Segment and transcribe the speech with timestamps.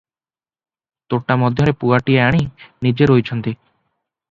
[1.15, 2.41] ତୋଟା ମଧ୍ୟରେ ପୁଆଟିଏ ଆଣି
[2.89, 3.57] ନିଜେ ରୋଇଛନ୍ତି।